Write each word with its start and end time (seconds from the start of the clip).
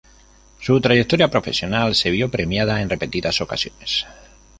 Su 0.59 0.81
trayectoria 0.81 1.29
profesional 1.29 1.93
se 1.93 2.09
vio 2.09 2.31
premiada 2.31 2.81
en 2.81 2.89
repetidas 2.89 3.39
ocasiones. 3.39 4.07